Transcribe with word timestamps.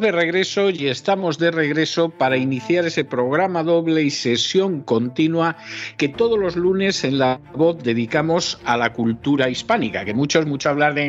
De 0.00 0.12
regreso 0.12 0.70
y 0.70 0.86
estamos 0.86 1.38
de 1.38 1.50
regreso 1.50 2.08
para 2.08 2.36
iniciar 2.36 2.84
ese 2.84 3.04
programa 3.04 3.64
doble 3.64 4.02
y 4.02 4.10
sesión 4.10 4.82
continua 4.82 5.56
que 5.96 6.08
todos 6.08 6.38
los 6.38 6.54
lunes 6.54 7.02
en 7.02 7.18
la 7.18 7.40
voz 7.54 7.82
dedicamos 7.82 8.60
a 8.64 8.76
la 8.76 8.92
cultura 8.92 9.48
hispánica, 9.48 10.04
que 10.04 10.14
muchos, 10.14 10.46
mucho 10.46 10.68
hablar 10.68 10.94
de 10.94 11.06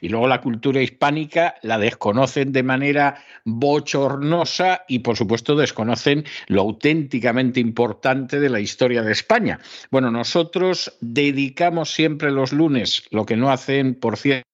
y 0.00 0.08
luego 0.08 0.28
la 0.28 0.40
cultura 0.40 0.82
hispánica 0.82 1.56
la 1.62 1.78
desconocen 1.78 2.52
de 2.52 2.62
manera 2.62 3.24
bochornosa 3.44 4.84
y 4.86 5.00
por 5.00 5.16
supuesto 5.16 5.56
desconocen 5.56 6.24
lo 6.46 6.60
auténticamente 6.60 7.58
importante 7.58 8.38
de 8.38 8.50
la 8.50 8.60
historia 8.60 9.02
de 9.02 9.12
España. 9.12 9.58
Bueno, 9.90 10.12
nosotros 10.12 10.96
dedicamos 11.00 11.92
siempre 11.92 12.30
los 12.30 12.52
lunes, 12.52 13.02
lo 13.10 13.26
que 13.26 13.36
no 13.36 13.50
hacen, 13.50 13.96
por 13.96 14.16
cierto, 14.16 14.49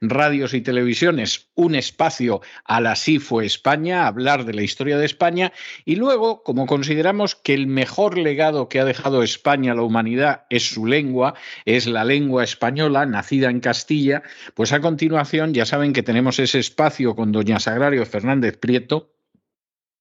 radios 0.00 0.54
y 0.54 0.60
televisiones 0.60 1.50
un 1.54 1.74
espacio 1.74 2.40
a 2.64 2.80
la 2.80 2.96
fue 3.20 3.46
España, 3.46 4.06
hablar 4.06 4.44
de 4.44 4.52
la 4.52 4.62
historia 4.62 4.98
de 4.98 5.06
España, 5.06 5.52
y 5.84 5.96
luego, 5.96 6.42
como 6.42 6.66
consideramos 6.66 7.34
que 7.34 7.54
el 7.54 7.66
mejor 7.66 8.18
legado 8.18 8.68
que 8.68 8.80
ha 8.80 8.84
dejado 8.84 9.22
España 9.22 9.72
a 9.72 9.74
la 9.74 9.82
humanidad 9.82 10.42
es 10.50 10.68
su 10.68 10.84
lengua, 10.84 11.34
es 11.64 11.86
la 11.86 12.04
lengua 12.04 12.44
española, 12.44 13.06
nacida 13.06 13.50
en 13.50 13.60
Castilla, 13.60 14.22
pues 14.54 14.72
a 14.72 14.80
continuación 14.80 15.54
ya 15.54 15.64
saben 15.64 15.92
que 15.92 16.02
tenemos 16.02 16.38
ese 16.38 16.58
espacio 16.58 17.14
con 17.14 17.32
doña 17.32 17.60
Sagrario 17.60 18.04
Fernández 18.04 18.58
Prieto, 18.58 19.14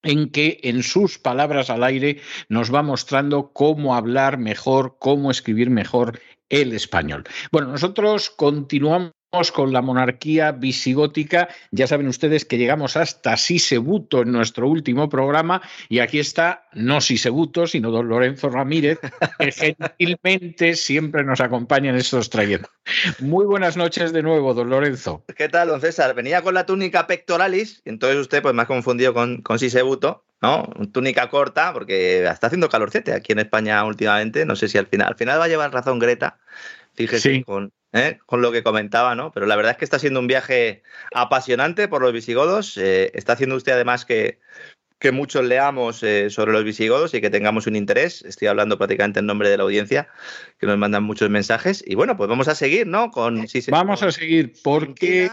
en 0.03 0.29
que 0.29 0.59
en 0.63 0.83
sus 0.83 1.17
palabras 1.19 1.69
al 1.69 1.83
aire 1.83 2.21
nos 2.49 2.73
va 2.73 2.83
mostrando 2.83 3.51
cómo 3.53 3.95
hablar 3.95 4.37
mejor, 4.37 4.97
cómo 4.99 5.31
escribir 5.31 5.69
mejor 5.69 6.19
el 6.49 6.73
español. 6.73 7.23
Bueno, 7.51 7.69
nosotros 7.69 8.29
continuamos 8.29 9.16
con 9.53 9.73
la 9.73 9.81
monarquía 9.81 10.51
visigótica. 10.51 11.49
Ya 11.71 11.85
saben 11.85 12.07
ustedes 12.07 12.45
que 12.45 12.57
llegamos 12.57 12.95
hasta 12.95 13.35
Sisebuto 13.37 14.21
en 14.21 14.31
nuestro 14.31 14.67
último 14.67 15.09
programa 15.09 15.61
y 15.89 15.99
aquí 15.99 16.19
está 16.19 16.67
no 16.73 17.01
Sisebuto, 17.01 17.67
sino 17.67 17.91
don 17.91 18.07
Lorenzo 18.07 18.49
Ramírez, 18.49 18.99
que 19.37 19.51
gentilmente 19.89 20.75
siempre 20.75 21.23
nos 21.23 21.41
acompaña 21.41 21.89
en 21.89 21.97
estos 21.97 22.29
trayectos. 22.29 22.71
Muy 23.19 23.45
buenas 23.45 23.75
noches 23.75 24.13
de 24.13 24.23
nuevo, 24.23 24.53
don 24.53 24.69
Lorenzo. 24.69 25.23
¿Qué 25.35 25.49
tal, 25.49 25.67
don 25.67 25.81
César? 25.81 26.15
Venía 26.15 26.41
con 26.41 26.53
la 26.53 26.65
túnica 26.65 27.05
pectoralis, 27.05 27.81
y 27.85 27.89
entonces 27.89 28.19
usted 28.19 28.41
pues 28.41 28.55
me 28.55 28.61
ha 28.61 28.65
confundido 28.65 29.13
con, 29.13 29.41
con 29.41 29.59
Sisebuto. 29.59 30.23
¿no? 30.39 30.69
Túnica 30.91 31.29
corta, 31.29 31.73
porque 31.73 32.23
está 32.23 32.47
haciendo 32.47 32.69
calorcete 32.69 33.11
aquí 33.11 33.31
en 33.31 33.39
España 33.39 33.83
últimamente. 33.83 34.45
No 34.45 34.55
sé 34.55 34.67
si 34.67 34.77
al 34.77 34.85
final, 34.85 35.07
al 35.07 35.15
final 35.15 35.39
va 35.39 35.45
a 35.45 35.47
llevar 35.47 35.73
razón 35.73 35.97
Greta. 35.97 36.37
Fíjese, 36.93 37.43
con, 37.43 37.71
¿eh? 37.97 38.19
con 38.25 38.41
lo 38.41 38.51
que 38.51 38.63
comentaba, 38.63 39.15
¿no? 39.15 39.31
Pero 39.31 39.45
la 39.45 39.55
verdad 39.55 39.71
es 39.71 39.77
que 39.77 39.85
está 39.85 39.99
siendo 39.99 40.19
un 40.19 40.27
viaje 40.27 40.83
apasionante 41.13 41.87
por 41.87 42.01
los 42.01 42.13
visigodos. 42.13 42.77
Eh, 42.77 43.11
está 43.13 43.33
haciendo 43.33 43.55
usted 43.55 43.73
además 43.73 44.05
que, 44.05 44.39
que 44.99 45.11
muchos 45.11 45.45
leamos 45.45 46.01
eh, 46.03 46.29
sobre 46.29 46.51
los 46.51 46.63
visigodos 46.63 47.13
y 47.13 47.21
que 47.21 47.29
tengamos 47.29 47.67
un 47.67 47.75
interés. 47.75 48.23
Estoy 48.23 48.47
hablando 48.47 48.77
prácticamente 48.77 49.19
en 49.19 49.25
nombre 49.25 49.49
de 49.49 49.57
la 49.57 49.63
audiencia, 49.63 50.07
que 50.59 50.67
nos 50.67 50.77
mandan 50.77 51.03
muchos 51.03 51.29
mensajes. 51.29 51.83
Y 51.85 51.95
bueno, 51.95 52.17
pues 52.17 52.29
vamos 52.29 52.47
a 52.47 52.55
seguir, 52.55 52.87
¿no? 52.87 53.11
Con, 53.11 53.47
si 53.47 53.61
vamos 53.69 54.01
a 54.03 54.11
seguir 54.11 54.53
porque 54.63 55.29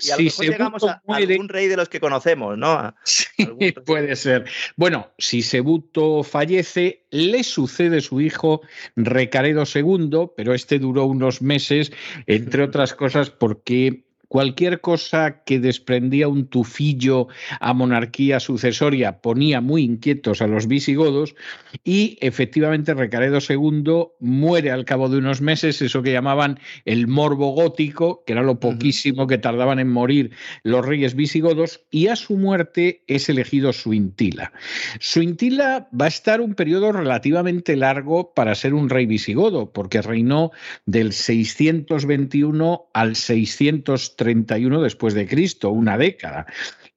y 0.00 0.10
a 0.10 0.16
lo 0.16 0.22
mejor 0.22 0.44
llegamos 0.46 0.84
a, 0.84 1.02
algún 1.06 1.48
rey 1.48 1.68
de 1.68 1.76
los 1.76 1.88
que 1.88 2.00
conocemos, 2.00 2.56
¿no? 2.56 2.94
Sí, 3.04 3.72
puede 3.84 4.16
ser. 4.16 4.46
Bueno, 4.76 5.10
si 5.18 5.42
Sebuto 5.42 6.22
fallece, 6.22 7.04
le 7.10 7.44
sucede 7.44 8.00
su 8.00 8.20
hijo 8.20 8.62
Recaredo 8.96 9.64
II, 9.72 10.30
pero 10.36 10.54
este 10.54 10.78
duró 10.78 11.04
unos 11.06 11.40
meses, 11.42 11.92
entre 12.26 12.64
otras 12.64 12.94
cosas 12.94 13.30
porque 13.30 14.07
Cualquier 14.28 14.82
cosa 14.82 15.42
que 15.44 15.58
desprendía 15.58 16.28
un 16.28 16.48
tufillo 16.48 17.28
a 17.60 17.72
monarquía 17.72 18.40
sucesoria 18.40 19.22
ponía 19.22 19.62
muy 19.62 19.82
inquietos 19.82 20.42
a 20.42 20.46
los 20.46 20.66
visigodos 20.66 21.34
y 21.82 22.18
efectivamente 22.20 22.92
Recaredo 22.92 23.38
II 23.40 24.08
muere 24.20 24.70
al 24.70 24.84
cabo 24.84 25.08
de 25.08 25.16
unos 25.16 25.40
meses, 25.40 25.80
eso 25.80 26.02
que 26.02 26.12
llamaban 26.12 26.60
el 26.84 27.08
morbo 27.08 27.52
gótico, 27.52 28.22
que 28.26 28.34
era 28.34 28.42
lo 28.42 28.60
poquísimo 28.60 29.26
que 29.26 29.38
tardaban 29.38 29.78
en 29.78 29.88
morir 29.88 30.32
los 30.62 30.84
reyes 30.84 31.14
visigodos, 31.14 31.80
y 31.90 32.08
a 32.08 32.16
su 32.16 32.36
muerte 32.36 33.04
es 33.06 33.30
elegido 33.30 33.72
Suintila. 33.72 34.52
Suintila 35.00 35.88
va 35.98 36.04
a 36.04 36.08
estar 36.08 36.42
un 36.42 36.54
periodo 36.54 36.92
relativamente 36.92 37.76
largo 37.76 38.34
para 38.34 38.54
ser 38.54 38.74
un 38.74 38.90
rey 38.90 39.06
visigodo, 39.06 39.72
porque 39.72 40.02
reinó 40.02 40.50
del 40.84 41.14
621 41.14 42.90
al 42.92 43.16
630 43.16 44.17
31 44.18 44.82
después 44.82 45.14
de 45.14 45.26
Cristo, 45.26 45.70
una 45.70 45.96
década. 45.96 46.46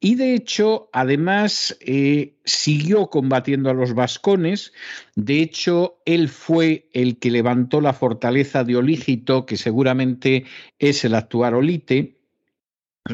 Y 0.01 0.15
de 0.15 0.33
hecho, 0.33 0.89
además, 0.91 1.77
eh, 1.79 2.33
siguió 2.43 3.07
combatiendo 3.07 3.69
a 3.69 3.73
los 3.73 3.93
vascones. 3.93 4.73
De 5.15 5.41
hecho, 5.41 6.01
él 6.05 6.27
fue 6.27 6.89
el 6.91 7.19
que 7.19 7.31
levantó 7.31 7.79
la 7.79 7.93
fortaleza 7.93 8.63
de 8.63 8.75
Olígito, 8.75 9.45
que 9.45 9.57
seguramente 9.57 10.45
es 10.79 11.05
el 11.05 11.15
actual 11.15 11.53
Olite. 11.53 12.17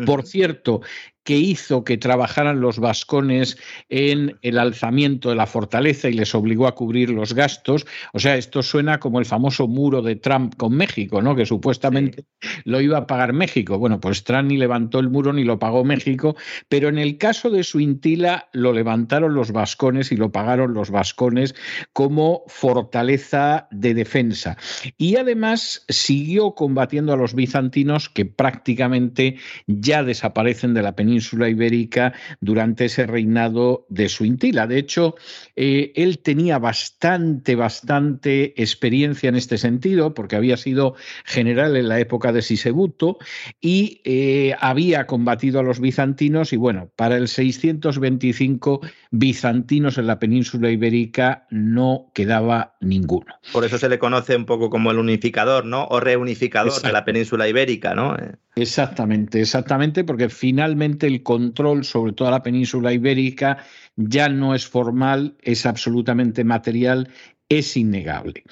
Por 0.05 0.25
cierto, 0.25 0.81
que 1.27 1.35
hizo 1.35 1.83
que 1.83 1.97
trabajaran 1.97 2.61
los 2.61 2.79
vascones 2.79 3.57
en 3.89 4.39
el 4.43 4.57
alzamiento 4.57 5.27
de 5.27 5.35
la 5.35 5.45
fortaleza 5.45 6.07
y 6.07 6.13
les 6.13 6.33
obligó 6.33 6.67
a 6.67 6.73
cubrir 6.73 7.09
los 7.09 7.33
gastos. 7.33 7.85
O 8.13 8.19
sea, 8.19 8.37
esto 8.37 8.63
suena 8.63 9.01
como 9.01 9.19
el 9.19 9.25
famoso 9.25 9.67
muro 9.67 10.01
de 10.01 10.15
Trump 10.15 10.55
con 10.55 10.77
México, 10.77 11.21
¿no? 11.21 11.35
Que 11.35 11.45
supuestamente 11.45 12.23
lo 12.63 12.79
iba 12.79 12.99
a 12.99 13.07
pagar 13.07 13.33
México. 13.33 13.77
Bueno, 13.77 13.99
pues 13.99 14.23
Trump 14.23 14.47
ni 14.47 14.55
levantó 14.55 14.99
el 14.99 15.09
muro 15.09 15.33
ni 15.33 15.43
lo 15.43 15.59
pagó 15.59 15.83
México, 15.83 16.37
pero 16.69 16.87
en 16.87 16.97
el 16.97 17.17
caso 17.17 17.49
de 17.49 17.65
Suintila 17.65 18.47
lo 18.53 18.71
levantaron 18.71 19.35
los 19.35 19.51
vascones 19.51 20.13
y 20.13 20.15
lo 20.15 20.31
pagaron 20.31 20.73
los 20.73 20.91
vascones 20.91 21.55
como 21.91 22.43
fortaleza 22.47 23.67
de 23.69 23.93
defensa. 23.93 24.55
Y 24.97 25.17
además 25.17 25.83
siguió 25.89 26.55
combatiendo 26.55 27.11
a 27.11 27.17
los 27.17 27.33
bizantinos 27.35 28.07
que 28.07 28.25
prácticamente 28.25 29.35
ya 29.67 30.03
desaparecen 30.03 30.73
de 30.73 30.83
la 30.83 30.95
península 30.95 31.16
península 31.17 31.49
ibérica 31.49 32.13
durante 32.41 32.85
ese 32.85 33.07
reinado 33.07 33.87
de 33.89 34.07
Suintila. 34.07 34.67
De 34.67 34.77
hecho, 34.77 35.15
eh, 35.55 35.91
él 35.95 36.19
tenía 36.19 36.59
bastante, 36.59 37.55
bastante 37.55 38.53
experiencia 38.61 39.29
en 39.29 39.35
este 39.35 39.57
sentido, 39.57 40.13
porque 40.13 40.35
había 40.35 40.57
sido 40.57 40.93
general 41.25 41.75
en 41.75 41.89
la 41.89 41.99
época 41.99 42.31
de 42.31 42.43
Sisebuto 42.43 43.17
y 43.59 44.01
eh, 44.05 44.55
había 44.59 45.07
combatido 45.07 45.59
a 45.59 45.63
los 45.63 45.79
bizantinos 45.79 46.53
y 46.53 46.57
bueno, 46.57 46.91
para 46.95 47.17
el 47.17 47.27
625 47.27 48.81
bizantinos 49.09 49.97
en 49.97 50.05
la 50.05 50.19
península 50.19 50.69
ibérica 50.69 51.47
no 51.49 52.11
quedaba 52.13 52.75
ninguno. 52.79 53.33
Por 53.51 53.65
eso 53.65 53.79
se 53.79 53.89
le 53.89 53.97
conoce 53.97 54.35
un 54.35 54.45
poco 54.45 54.69
como 54.69 54.91
el 54.91 54.99
unificador, 54.99 55.65
¿no? 55.65 55.87
O 55.89 55.99
reunificador 55.99 56.79
de 56.79 56.91
la 56.91 57.05
península 57.05 57.47
ibérica, 57.47 57.95
¿no? 57.95 58.15
Exactamente, 58.57 59.39
exactamente, 59.39 60.03
porque 60.03 60.29
finalmente 60.29 61.05
el 61.05 61.21
control 61.21 61.85
sobre 61.85 62.13
toda 62.13 62.31
la 62.31 62.41
península 62.41 62.91
ibérica 62.91 63.59
ya 63.95 64.29
no 64.29 64.55
es 64.55 64.65
formal, 64.65 65.37
es 65.43 65.67
absolutamente 65.67 66.43
material, 66.43 67.07
es 67.49 67.77
innegable. 67.77 68.45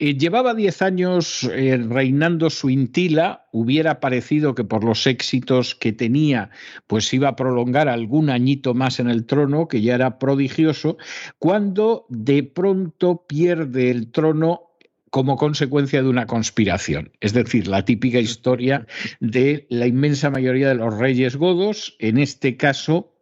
Eh, 0.00 0.18
llevaba 0.18 0.52
diez 0.52 0.82
años 0.82 1.44
eh, 1.44 1.76
reinando 1.78 2.50
su 2.50 2.70
intila, 2.70 3.46
hubiera 3.52 4.00
parecido 4.00 4.56
que 4.56 4.64
por 4.64 4.82
los 4.82 5.06
éxitos 5.06 5.76
que 5.76 5.92
tenía, 5.92 6.50
pues 6.88 7.14
iba 7.14 7.28
a 7.28 7.36
prolongar 7.36 7.88
algún 7.88 8.30
añito 8.30 8.74
más 8.74 8.98
en 8.98 9.08
el 9.08 9.26
trono, 9.26 9.68
que 9.68 9.80
ya 9.80 9.94
era 9.94 10.18
prodigioso, 10.18 10.98
cuando 11.38 12.04
de 12.08 12.42
pronto 12.42 13.24
pierde 13.28 13.90
el 13.90 14.10
trono 14.10 14.65
como 15.16 15.38
consecuencia 15.38 16.02
de 16.02 16.10
una 16.10 16.26
conspiración. 16.26 17.10
Es 17.22 17.32
decir, 17.32 17.68
la 17.68 17.86
típica 17.86 18.20
historia 18.20 18.86
de 19.18 19.66
la 19.70 19.86
inmensa 19.86 20.28
mayoría 20.28 20.68
de 20.68 20.74
los 20.74 20.98
reyes 20.98 21.36
godos, 21.36 21.96
en 22.00 22.18
este 22.18 22.58
caso 22.58 23.15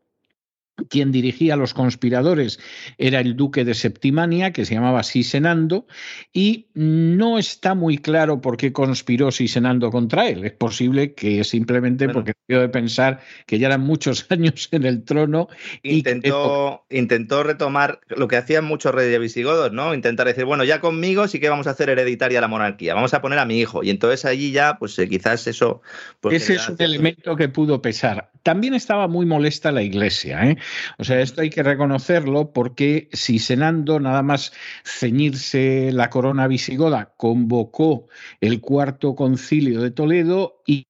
quien 0.88 1.12
dirigía 1.12 1.54
a 1.54 1.56
los 1.56 1.74
conspiradores 1.74 2.58
era 2.98 3.20
el 3.20 3.36
duque 3.36 3.64
de 3.64 3.74
Septimania, 3.74 4.52
que 4.52 4.64
se 4.64 4.74
llamaba 4.74 5.02
Sisenando, 5.02 5.86
y 6.32 6.66
no 6.74 7.38
está 7.38 7.74
muy 7.74 7.98
claro 7.98 8.40
por 8.40 8.56
qué 8.56 8.72
conspiró 8.72 9.30
Sisenando 9.30 9.90
contra 9.90 10.28
él. 10.28 10.44
Es 10.44 10.52
posible 10.52 11.14
que 11.14 11.44
simplemente 11.44 12.08
porque 12.08 12.32
debió 12.48 12.60
de 12.60 12.68
pensar 12.68 13.20
que 13.46 13.58
ya 13.58 13.68
eran 13.68 13.82
muchos 13.82 14.26
años 14.30 14.68
en 14.72 14.84
el 14.84 15.04
trono. 15.04 15.48
Intentó, 15.82 16.84
intentó 16.90 17.42
retomar 17.42 18.00
lo 18.08 18.28
que 18.28 18.36
hacían 18.36 18.64
muchos 18.64 18.94
reyes 18.94 19.20
visigodos, 19.20 19.72
¿no? 19.72 19.94
Intentar 19.94 20.26
decir, 20.26 20.44
bueno, 20.44 20.64
ya 20.64 20.80
conmigo 20.80 21.28
sí 21.28 21.40
que 21.40 21.48
vamos 21.48 21.66
a 21.66 21.70
hacer 21.70 21.88
hereditaria 21.90 22.40
la 22.40 22.48
monarquía, 22.48 22.94
vamos 22.94 23.14
a 23.14 23.22
poner 23.22 23.38
a 23.38 23.44
mi 23.44 23.60
hijo. 23.60 23.82
Y 23.82 23.90
entonces 23.90 24.24
allí 24.24 24.50
ya, 24.50 24.76
pues 24.78 24.98
eh, 24.98 25.08
quizás 25.08 25.46
eso... 25.46 25.82
Pues, 26.20 26.42
Ese 26.42 26.54
es 26.54 26.68
un 26.68 26.76
elemento 26.78 27.36
que 27.36 27.48
pudo 27.48 27.80
pesar. 27.80 28.30
También 28.42 28.74
estaba 28.74 29.08
muy 29.08 29.24
molesta 29.24 29.72
la 29.72 29.82
iglesia, 29.82 30.44
¿eh? 30.50 30.56
O 30.98 31.04
sea, 31.04 31.20
esto 31.20 31.40
hay 31.40 31.50
que 31.50 31.62
reconocerlo 31.62 32.52
porque 32.52 33.08
si 33.12 33.38
Senando, 33.38 34.00
nada 34.00 34.22
más 34.22 34.52
ceñirse 34.84 35.90
la 35.92 36.10
corona 36.10 36.46
visigoda, 36.46 37.14
convocó 37.16 38.08
el 38.40 38.60
cuarto 38.60 39.14
concilio 39.14 39.80
de 39.80 39.90
Toledo 39.90 40.62
y, 40.66 40.86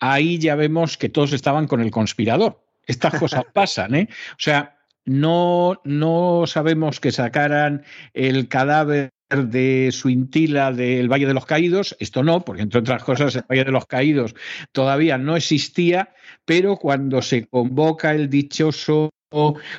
ahí 0.00 0.38
ya 0.38 0.54
vemos 0.54 0.96
que 0.96 1.08
todos 1.08 1.32
estaban 1.32 1.66
con 1.66 1.80
el 1.80 1.90
conspirador. 1.90 2.64
Estas 2.86 3.18
cosas 3.18 3.44
pasan, 3.52 3.94
¿eh? 3.94 4.08
O 4.32 4.38
sea, 4.38 4.78
no, 5.04 5.80
no 5.84 6.44
sabemos 6.46 7.00
que 7.00 7.12
sacaran 7.12 7.84
el 8.14 8.48
cadáver 8.48 9.10
de 9.30 9.90
su 9.92 10.08
intila 10.08 10.72
del 10.72 11.10
Valle 11.10 11.26
de 11.26 11.34
los 11.34 11.46
Caídos, 11.46 11.96
esto 11.98 12.22
no, 12.22 12.44
porque 12.44 12.62
entre 12.62 12.80
otras 12.80 13.02
cosas 13.02 13.36
el 13.36 13.44
Valle 13.50 13.64
de 13.64 13.72
los 13.72 13.86
Caídos 13.86 14.34
todavía 14.72 15.18
no 15.18 15.36
existía, 15.36 16.14
pero 16.44 16.76
cuando 16.76 17.22
se 17.22 17.46
convoca 17.46 18.14
el 18.14 18.30
dichoso 18.30 19.10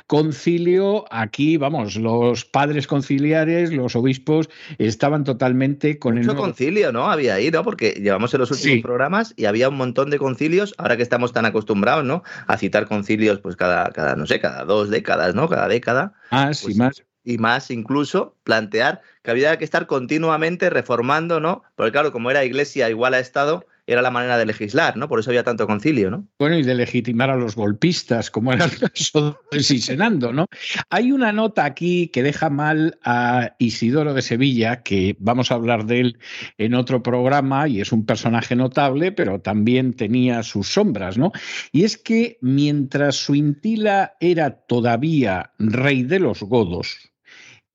concilio, 0.06 1.04
aquí, 1.10 1.56
vamos, 1.56 1.96
los 1.96 2.44
padres 2.44 2.86
conciliares, 2.86 3.72
los 3.72 3.96
obispos, 3.96 4.48
estaban 4.76 5.24
totalmente 5.24 5.98
con 5.98 6.16
Mucho 6.16 6.32
el... 6.32 6.36
concilio, 6.36 6.92
¿no? 6.92 7.10
Había 7.10 7.34
ahí, 7.34 7.50
¿no? 7.50 7.64
Porque 7.64 7.92
llevamos 7.92 8.32
en 8.34 8.40
los 8.40 8.50
últimos 8.50 8.82
programas 8.82 9.34
y 9.36 9.46
había 9.46 9.68
un 9.68 9.76
montón 9.76 10.10
de 10.10 10.18
concilios, 10.18 10.74
ahora 10.78 10.96
que 10.96 11.02
estamos 11.02 11.32
tan 11.32 11.46
acostumbrados, 11.46 12.04
¿no? 12.04 12.22
A 12.46 12.56
citar 12.56 12.86
concilios, 12.86 13.40
pues 13.40 13.56
cada, 13.56 13.90
cada 13.90 14.14
no 14.14 14.26
sé, 14.26 14.38
cada 14.38 14.64
dos 14.64 14.90
décadas, 14.90 15.34
¿no? 15.34 15.48
Cada 15.48 15.66
década. 15.66 16.12
Pues, 16.30 16.68
y 16.68 16.74
más. 16.74 17.02
Y 17.28 17.36
más 17.36 17.70
incluso 17.70 18.34
plantear 18.42 19.02
que 19.22 19.30
había 19.30 19.58
que 19.58 19.64
estar 19.66 19.86
continuamente 19.86 20.70
reformando, 20.70 21.40
¿no? 21.40 21.62
Porque 21.76 21.92
claro, 21.92 22.10
como 22.10 22.30
era 22.30 22.42
iglesia 22.42 22.88
igual 22.88 23.12
a 23.12 23.18
Estado, 23.18 23.66
era 23.86 24.00
la 24.00 24.10
manera 24.10 24.38
de 24.38 24.46
legislar, 24.46 24.96
¿no? 24.96 25.08
Por 25.08 25.20
eso 25.20 25.30
había 25.30 25.44
tanto 25.44 25.66
concilio, 25.66 26.10
¿no? 26.10 26.26
Bueno, 26.38 26.56
y 26.56 26.62
de 26.62 26.74
legitimar 26.74 27.28
a 27.28 27.36
los 27.36 27.54
golpistas, 27.54 28.30
como 28.30 28.54
era 28.54 28.64
el 28.64 28.78
caso 28.78 29.40
de 29.50 29.62
Sisenando, 29.62 30.32
¿no? 30.32 30.46
Hay 30.88 31.12
una 31.12 31.32
nota 31.32 31.66
aquí 31.66 32.08
que 32.08 32.22
deja 32.22 32.48
mal 32.48 32.98
a 33.04 33.54
Isidoro 33.58 34.14
de 34.14 34.22
Sevilla, 34.22 34.82
que 34.82 35.14
vamos 35.18 35.50
a 35.50 35.56
hablar 35.56 35.84
de 35.84 36.00
él 36.00 36.18
en 36.56 36.74
otro 36.74 37.02
programa, 37.02 37.68
y 37.68 37.82
es 37.82 37.92
un 37.92 38.06
personaje 38.06 38.56
notable, 38.56 39.12
pero 39.12 39.40
también 39.40 39.92
tenía 39.92 40.42
sus 40.42 40.68
sombras, 40.68 41.18
¿no? 41.18 41.32
Y 41.72 41.84
es 41.84 41.98
que 41.98 42.38
mientras 42.40 43.16
su 43.16 43.34
intila 43.34 44.14
era 44.20 44.50
todavía 44.50 45.52
rey 45.58 46.04
de 46.04 46.20
los 46.20 46.42
godos, 46.42 47.10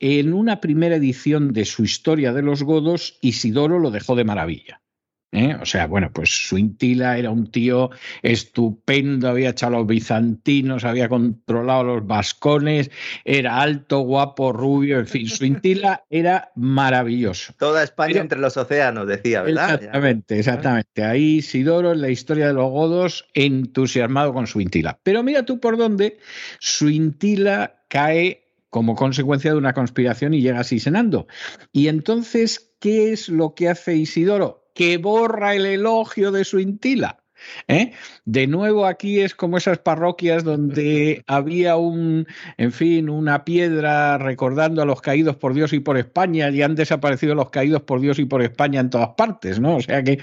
en 0.06 0.34
una 0.34 0.60
primera 0.60 0.98
edición 0.98 1.54
de 1.54 1.64
su 1.64 1.86
Historia 1.86 2.34
de 2.34 2.42
los 2.42 2.62
Godos, 2.62 3.18
Isidoro 3.22 3.80
lo 3.80 3.90
dejó 3.90 4.18
de 4.18 4.26
maravilla. 4.26 4.82
¿eh? 5.32 5.56
O 5.62 5.66
sea, 5.66 5.88
bueno, 5.88 6.12
pues 6.12 6.30
su 6.30 6.58
intila 6.58 7.18
era 7.18 7.32
un 7.32 7.50
tío 7.50 7.90
estupendo, 8.22 9.30
había 9.30 9.52
echado 9.52 9.78
a 9.78 9.80
los 9.80 9.88
bizantinos, 9.88 10.84
había 10.84 11.08
controlado 11.08 11.86
los 11.86 12.06
vascones, 12.06 12.92
era 13.24 13.62
alto, 13.62 14.00
guapo, 14.00 14.52
rubio, 14.52 15.00
en 15.00 15.08
fin, 15.08 15.30
su 15.30 15.46
intila 15.46 16.04
era 16.10 16.52
maravilloso. 16.56 17.54
Toda 17.58 17.82
España 17.82 18.20
entre 18.20 18.40
los 18.40 18.58
océanos, 18.58 19.08
decía, 19.08 19.42
¿verdad? 19.44 19.76
Exactamente, 19.76 20.38
exactamente. 20.38 21.06
Ahí 21.06 21.42
Sidoro 21.42 21.94
en 21.94 22.02
la 22.02 22.10
historia 22.10 22.48
de 22.48 22.54
los 22.56 22.70
godos 22.70 23.26
entusiasmado 23.34 24.34
con 24.34 24.48
su 24.48 24.60
intila. 24.60 25.00
Pero 25.02 25.24
mira 25.24 25.44
tú 25.44 25.62
por 25.62 25.78
dónde 25.78 26.20
su 26.60 26.90
intila 26.90 27.86
cae 27.88 28.43
como 28.74 28.96
consecuencia 28.96 29.52
de 29.52 29.58
una 29.58 29.74
conspiración 29.74 30.34
y 30.34 30.42
llega 30.42 30.60
así 30.60 30.80
senando. 30.80 31.28
Y 31.72 31.88
entonces, 31.88 32.74
¿qué 32.80 33.14
es 33.14 33.30
lo 33.30 33.54
que 33.54 33.70
hace 33.70 33.96
Isidoro? 33.96 34.64
que 34.74 34.98
borra 34.98 35.54
el 35.54 35.66
elogio 35.66 36.32
de 36.32 36.44
su 36.44 36.60
intila. 36.60 37.20
¿Eh? 37.68 37.92
De 38.24 38.48
nuevo 38.48 38.86
aquí 38.86 39.20
es 39.20 39.36
como 39.36 39.58
esas 39.58 39.78
parroquias 39.78 40.46
donde 40.46 41.24
había 41.28 41.76
un, 41.76 42.26
en 42.58 42.72
fin, 42.72 43.10
una 43.10 43.44
piedra 43.44 44.18
recordando 44.18 44.82
a 44.82 44.86
los 44.86 45.02
caídos 45.02 45.36
por 45.36 45.54
Dios 45.54 45.74
y 45.74 45.80
por 45.80 45.98
España 45.98 46.50
y 46.50 46.62
han 46.62 46.76
desaparecido 46.76 47.36
los 47.36 47.50
caídos 47.50 47.82
por 47.84 48.00
Dios 48.00 48.18
y 48.18 48.26
por 48.26 48.42
España 48.42 48.80
en 48.80 48.90
todas 48.90 49.10
partes, 49.18 49.60
¿no? 49.60 49.76
O 49.76 49.82
sea 49.82 50.04
que 50.04 50.20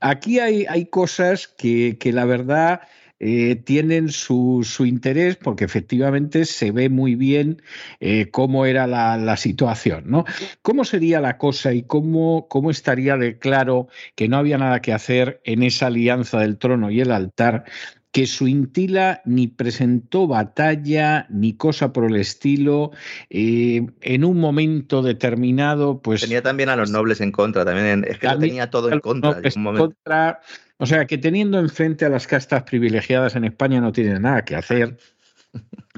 aquí 0.00 0.40
hay, 0.40 0.66
hay 0.68 0.86
cosas 0.86 1.46
que, 1.46 1.98
que 1.98 2.12
la 2.12 2.24
verdad 2.24 2.80
eh, 3.18 3.56
tienen 3.56 4.10
su, 4.10 4.62
interés 4.80 5.36
porque 5.36 5.64
efectivamente 5.64 6.44
se 6.44 6.70
ve 6.70 6.90
muy 6.90 7.14
bien 7.14 7.62
eh, 8.00 8.30
cómo 8.30 8.66
era 8.66 8.86
la, 8.86 9.36
situación. 9.36 10.04
¿no? 10.06 10.24
¿Cómo 10.62 10.84
sería 10.84 11.20
la 11.20 11.38
cosa 11.38 11.72
y 11.72 11.82
cómo, 11.82 12.46
cómo 12.48 12.70
estaría 12.70 13.16
de 13.16 13.38
claro 13.38 13.88
que 14.14 14.28
no 14.28 14.36
había 14.36 14.58
nada 14.58 14.80
que 14.80 14.92
hacer 14.92 15.40
en 15.44 15.62
esa 15.62 15.86
alianza 15.86 16.40
del 16.40 16.58
trono 16.58 16.90
y 16.90 17.00
el 17.00 17.10
altar? 17.10 17.64
que 18.12 18.26
su 18.26 18.48
intila 18.48 19.20
ni 19.26 19.46
presentó 19.46 20.26
batalla 20.26 21.26
ni 21.28 21.54
cosa 21.54 21.92
por 21.92 22.06
el 22.06 22.16
estilo. 22.16 22.92
Eh, 23.28 23.84
en 24.00 24.24
un 24.24 24.40
momento 24.40 25.02
determinado, 25.02 26.00
pues. 26.00 26.22
Tenía 26.22 26.40
también 26.40 26.70
a 26.70 26.76
los 26.76 26.90
nobles 26.90 27.20
en 27.20 27.30
contra, 27.30 27.66
también. 27.66 28.06
Es 28.08 28.18
que 28.18 28.26
lo 28.26 28.38
tenía 28.38 28.70
todo 28.70 28.90
en 28.90 29.00
contra. 29.00 29.38
En 29.42 29.66
un 29.66 29.76
contra 29.76 30.40
o 30.78 30.86
sea 30.86 31.06
que 31.06 31.18
teniendo 31.18 31.58
enfrente 31.58 32.04
a 32.04 32.08
las 32.08 32.26
castas 32.26 32.64
privilegiadas 32.64 33.36
en 33.36 33.44
España 33.44 33.80
no 33.80 33.92
tiene 33.92 34.18
nada 34.20 34.44
que 34.44 34.56
hacer. 34.56 34.98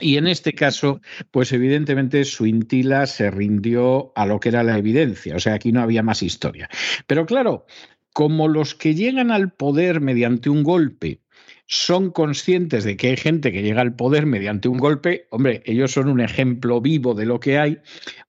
Y 0.00 0.16
en 0.16 0.28
este 0.28 0.52
caso, 0.52 1.00
pues 1.32 1.52
evidentemente 1.52 2.24
su 2.24 2.46
intila 2.46 3.06
se 3.06 3.30
rindió 3.30 4.12
a 4.14 4.26
lo 4.26 4.38
que 4.38 4.50
era 4.50 4.62
la 4.62 4.78
evidencia. 4.78 5.34
O 5.34 5.40
sea, 5.40 5.54
aquí 5.54 5.72
no 5.72 5.80
había 5.80 6.04
más 6.04 6.22
historia. 6.22 6.68
Pero 7.08 7.26
claro, 7.26 7.66
como 8.12 8.46
los 8.46 8.74
que 8.74 8.94
llegan 8.94 9.32
al 9.32 9.52
poder 9.52 10.00
mediante 10.00 10.50
un 10.50 10.62
golpe 10.62 11.22
son 11.66 12.10
conscientes 12.10 12.84
de 12.84 12.96
que 12.96 13.08
hay 13.08 13.16
gente 13.16 13.52
que 13.52 13.62
llega 13.62 13.80
al 13.80 13.94
poder 13.94 14.26
mediante 14.26 14.68
un 14.68 14.78
golpe, 14.78 15.26
hombre, 15.30 15.62
ellos 15.66 15.92
son 15.92 16.08
un 16.08 16.20
ejemplo 16.20 16.80
vivo 16.80 17.14
de 17.14 17.26
lo 17.26 17.40
que 17.40 17.58
hay, 17.58 17.78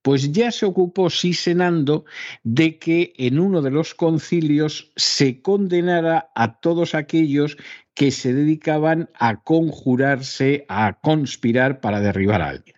pues 0.02 0.32
ya 0.32 0.50
se 0.50 0.66
ocupó 0.66 1.10
Sisenando 1.10 2.04
de 2.42 2.78
que 2.78 3.12
en 3.16 3.38
uno 3.38 3.62
de 3.62 3.70
los 3.70 3.94
concilios 3.94 4.92
se 4.96 5.40
condenara 5.42 6.30
a 6.34 6.60
todos 6.60 6.94
aquellos 6.94 7.56
que 7.94 8.10
se 8.10 8.32
dedicaban 8.32 9.10
a 9.14 9.42
conjurarse, 9.42 10.64
a 10.68 11.00
conspirar 11.00 11.80
para 11.80 12.00
derribar 12.00 12.42
a 12.42 12.48
alguien. 12.48 12.76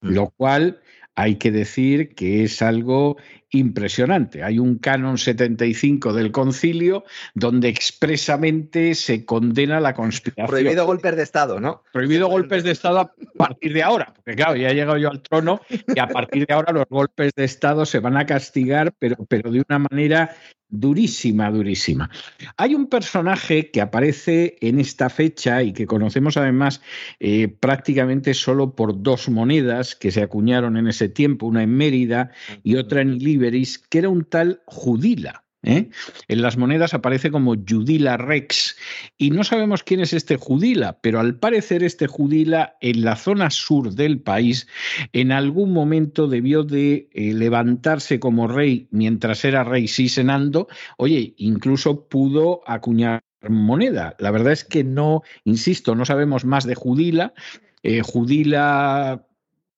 Mm. 0.00 0.08
Lo 0.08 0.30
cual 0.30 0.80
hay 1.14 1.36
que 1.36 1.50
decir 1.50 2.14
que 2.14 2.44
es 2.44 2.62
algo 2.62 3.16
impresionante. 3.58 4.42
Hay 4.42 4.58
un 4.58 4.78
canon 4.78 5.18
75 5.18 6.12
del 6.12 6.32
concilio 6.32 7.04
donde 7.34 7.68
expresamente 7.68 8.94
se 8.94 9.24
condena 9.24 9.80
la 9.80 9.94
conspiración. 9.94 10.46
Prohibido 10.46 10.86
golpes 10.86 11.16
de 11.16 11.22
Estado, 11.22 11.60
¿no? 11.60 11.82
Prohibido 11.92 12.28
golpes 12.28 12.64
de 12.64 12.72
Estado 12.72 13.00
a 13.00 13.12
partir 13.36 13.72
de 13.72 13.82
ahora, 13.82 14.14
claro, 14.34 14.56
ya 14.56 14.70
he 14.70 14.74
llegado 14.74 14.98
yo 14.98 15.10
al 15.10 15.22
trono 15.22 15.60
y 15.94 15.98
a 15.98 16.08
partir 16.08 16.46
de 16.46 16.54
ahora 16.54 16.72
los 16.72 16.86
golpes 16.88 17.32
de 17.36 17.44
Estado 17.44 17.86
se 17.86 18.00
van 18.00 18.16
a 18.16 18.26
castigar, 18.26 18.92
pero, 18.98 19.16
pero 19.28 19.50
de 19.50 19.62
una 19.68 19.78
manera 19.78 20.34
durísima, 20.68 21.50
durísima. 21.50 22.10
Hay 22.56 22.74
un 22.74 22.88
personaje 22.88 23.70
que 23.70 23.80
aparece 23.80 24.56
en 24.60 24.80
esta 24.80 25.08
fecha 25.08 25.62
y 25.62 25.72
que 25.72 25.86
conocemos 25.86 26.36
además 26.36 26.82
eh, 27.20 27.48
prácticamente 27.48 28.34
solo 28.34 28.74
por 28.74 29.02
dos 29.02 29.28
monedas 29.28 29.94
que 29.94 30.10
se 30.10 30.22
acuñaron 30.22 30.76
en 30.76 30.88
ese 30.88 31.08
tiempo, 31.08 31.46
una 31.46 31.62
en 31.62 31.76
Mérida 31.76 32.32
y 32.64 32.76
otra 32.76 33.00
en 33.00 33.18
Liberis, 33.18 33.78
que 33.78 33.98
era 33.98 34.08
un 34.08 34.24
tal 34.24 34.62
Judila. 34.66 35.45
¿Eh? 35.62 35.90
En 36.28 36.42
las 36.42 36.56
monedas 36.56 36.94
aparece 36.94 37.30
como 37.30 37.54
Judila 37.54 38.16
Rex 38.16 38.76
y 39.18 39.30
no 39.30 39.44
sabemos 39.44 39.82
quién 39.82 40.00
es 40.00 40.12
este 40.12 40.36
Judila, 40.36 40.98
pero 41.00 41.20
al 41.20 41.38
parecer 41.38 41.82
este 41.82 42.06
Judila 42.06 42.76
en 42.80 43.04
la 43.04 43.16
zona 43.16 43.50
sur 43.50 43.92
del 43.92 44.20
país 44.20 44.68
en 45.12 45.32
algún 45.32 45.72
momento 45.72 46.28
debió 46.28 46.62
de 46.62 47.08
eh, 47.12 47.32
levantarse 47.32 48.20
como 48.20 48.48
rey 48.48 48.88
mientras 48.90 49.44
era 49.44 49.64
rey 49.64 49.88
Sisenando, 49.88 50.68
oye, 50.96 51.34
incluso 51.38 52.08
pudo 52.08 52.60
acuñar 52.66 53.22
moneda. 53.48 54.16
La 54.18 54.30
verdad 54.30 54.52
es 54.52 54.64
que 54.64 54.84
no, 54.84 55.22
insisto, 55.44 55.94
no 55.94 56.04
sabemos 56.04 56.44
más 56.44 56.64
de 56.64 56.74
Judila. 56.74 57.34
Eh, 57.82 58.02
Judila 58.02 59.26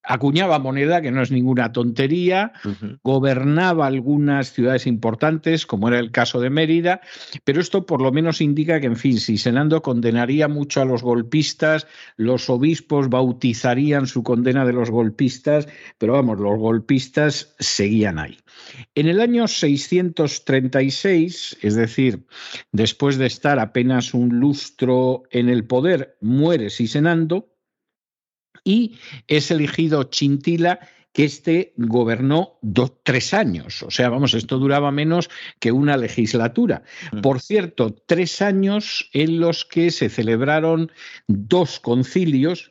acuñaba 0.08 0.58
moneda, 0.58 1.00
que 1.02 1.12
no 1.12 1.22
es 1.22 1.30
ninguna 1.30 1.70
tontería, 1.70 2.52
gobernaba 3.04 3.86
algunas 3.86 4.54
ciudades 4.54 4.86
importantes, 4.86 5.66
como 5.66 5.88
era 5.88 5.98
el 5.98 6.10
caso 6.10 6.40
de 6.40 6.48
Mérida, 6.48 7.02
pero 7.44 7.60
esto 7.60 7.84
por 7.84 8.00
lo 8.00 8.10
menos 8.10 8.40
indica 8.40 8.80
que, 8.80 8.86
en 8.86 8.96
fin, 8.96 9.20
si 9.20 9.36
Senando 9.36 9.82
condenaría 9.82 10.48
mucho 10.48 10.80
a 10.80 10.86
los 10.86 11.02
golpistas, 11.02 11.86
los 12.16 12.48
obispos 12.48 13.10
bautizarían 13.10 14.06
su 14.06 14.22
condena 14.22 14.64
de 14.64 14.72
los 14.72 14.90
golpistas, 14.90 15.68
pero 15.98 16.14
vamos, 16.14 16.40
los 16.40 16.58
golpistas 16.58 17.54
seguían 17.58 18.18
ahí. 18.18 18.38
En 18.94 19.08
el 19.08 19.20
año 19.20 19.46
636, 19.46 21.58
es 21.60 21.74
decir, 21.74 22.24
después 22.72 23.18
de 23.18 23.26
estar 23.26 23.58
apenas 23.58 24.14
un 24.14 24.40
lustro 24.40 25.24
en 25.30 25.50
el 25.50 25.66
poder, 25.66 26.16
muere 26.22 26.70
Sisenando, 26.70 27.57
y 28.64 28.98
es 29.26 29.50
elegido 29.50 30.04
Chintila 30.04 30.80
que 31.12 31.24
este 31.24 31.72
gobernó 31.76 32.58
dos, 32.62 32.92
tres 33.02 33.34
años. 33.34 33.82
O 33.82 33.90
sea, 33.90 34.08
vamos, 34.08 34.34
esto 34.34 34.58
duraba 34.58 34.90
menos 34.92 35.30
que 35.58 35.72
una 35.72 35.96
legislatura. 35.96 36.82
Mm. 37.12 37.20
Por 37.22 37.40
cierto, 37.40 37.94
tres 38.06 38.40
años 38.42 39.08
en 39.12 39.40
los 39.40 39.64
que 39.64 39.90
se 39.90 40.10
celebraron 40.10 40.92
dos 41.26 41.80
concilios 41.80 42.70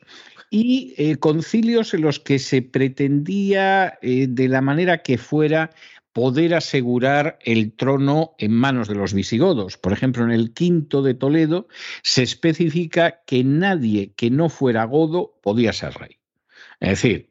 y 0.50 0.94
eh, 0.96 1.16
concilios 1.16 1.92
en 1.92 2.02
los 2.02 2.20
que 2.20 2.38
se 2.38 2.62
pretendía, 2.62 3.98
eh, 4.00 4.26
de 4.28 4.48
la 4.48 4.62
manera 4.62 5.02
que 5.02 5.18
fuera, 5.18 5.70
poder 6.12 6.54
asegurar 6.54 7.38
el 7.42 7.72
trono 7.72 8.34
en 8.38 8.52
manos 8.52 8.88
de 8.88 8.94
los 8.94 9.14
visigodos. 9.14 9.76
Por 9.76 9.92
ejemplo, 9.92 10.24
en 10.24 10.30
el 10.30 10.52
quinto 10.52 11.02
de 11.02 11.14
Toledo 11.14 11.68
se 12.02 12.22
especifica 12.22 13.22
que 13.26 13.44
nadie 13.44 14.12
que 14.14 14.30
no 14.30 14.48
fuera 14.48 14.84
godo 14.84 15.38
podía 15.42 15.72
ser 15.72 15.94
rey. 15.94 16.18
Es 16.80 16.90
decir, 16.90 17.30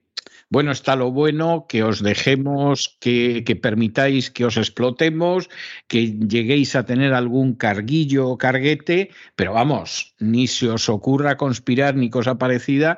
bueno, 0.50 0.72
está 0.72 0.96
lo 0.96 1.12
bueno, 1.12 1.66
que 1.68 1.84
os 1.84 2.02
dejemos, 2.02 2.98
que, 3.02 3.44
que, 3.46 3.58
permitáis 3.58 4.32
que 4.32 4.46
os 4.46 4.56
explotemos, 4.56 5.50
que 5.88 6.14
lleguéis 6.14 6.76
a 6.76 6.86
tener 6.86 7.14
algún 7.14 7.54
carguillo 7.56 8.30
o 8.30 8.38
carguete, 8.38 9.10
pero 9.36 9.54
vamos, 9.54 10.16
ni 10.20 10.48
se 10.48 10.70
os 10.70 10.88
ocurra 10.88 11.36
conspirar 11.36 11.96
ni 11.96 12.10
cosa 12.10 12.38
parecida, 12.38 12.98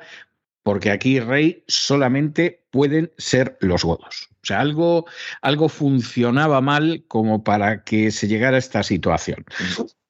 porque 0.61 0.91
aquí 0.91 1.19
rey 1.19 1.63
solamente 1.67 2.67
pueden 2.69 3.11
ser 3.17 3.57
los 3.61 3.83
godos. 3.83 4.29
O 4.49 4.51
sea, 4.51 4.61
algo, 4.61 5.05
algo 5.43 5.69
funcionaba 5.69 6.59
mal 6.59 7.05
como 7.07 7.43
para 7.43 7.83
que 7.83 8.09
se 8.09 8.27
llegara 8.27 8.55
a 8.55 8.59
esta 8.59 8.81
situación. 8.81 9.45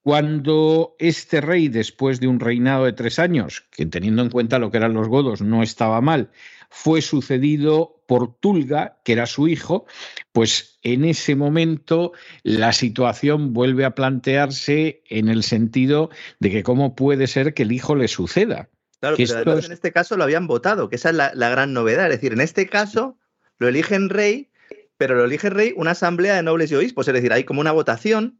Cuando 0.01 0.95
este 0.97 1.41
rey, 1.41 1.67
después 1.67 2.21
de 2.21 2.27
un 2.27 2.39
reinado 2.39 2.85
de 2.85 2.93
tres 2.93 3.19
años, 3.19 3.65
que 3.69 3.85
teniendo 3.85 4.21
en 4.21 4.29
cuenta 4.29 4.57
lo 4.57 4.71
que 4.71 4.77
eran 4.77 4.93
los 4.93 5.09
godos 5.09 5.41
no 5.41 5.61
estaba 5.61 5.99
mal, 5.99 6.31
fue 6.69 7.01
sucedido 7.01 8.01
por 8.07 8.39
Tulga, 8.39 9.01
que 9.03 9.11
era 9.11 9.25
su 9.25 9.49
hijo, 9.49 9.85
pues 10.31 10.79
en 10.83 11.03
ese 11.03 11.35
momento 11.35 12.13
la 12.43 12.71
situación 12.71 13.51
vuelve 13.51 13.83
a 13.83 13.93
plantearse 13.93 15.03
en 15.09 15.27
el 15.27 15.43
sentido 15.43 16.11
de 16.39 16.49
que 16.49 16.63
cómo 16.63 16.95
puede 16.95 17.27
ser 17.27 17.53
que 17.53 17.63
el 17.63 17.73
hijo 17.73 17.93
le 17.93 18.07
suceda. 18.07 18.69
Claro, 19.01 19.17
pero 19.17 19.59
en 19.59 19.71
este 19.73 19.91
caso 19.91 20.15
lo 20.15 20.23
habían 20.23 20.47
votado, 20.47 20.87
que 20.87 20.95
esa 20.95 21.09
es 21.09 21.15
la, 21.15 21.49
gran 21.49 21.73
novedad. 21.73 22.05
Es 22.05 22.13
decir, 22.13 22.31
en 22.31 22.41
este 22.41 22.67
caso 22.67 23.17
lo 23.59 23.67
eligen 23.67 24.09
rey, 24.09 24.49
pero 24.97 25.15
lo 25.15 25.25
elige 25.25 25.49
rey 25.49 25.73
una 25.75 25.91
asamblea 25.91 26.35
de 26.35 26.43
nobles 26.43 26.71
y 26.71 26.75
obispos. 26.75 27.07
Es 27.07 27.13
decir, 27.13 27.31
hay 27.31 27.43
como 27.43 27.61
una 27.61 27.71
votación 27.71 28.39